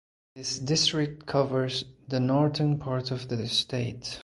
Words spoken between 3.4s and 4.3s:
state.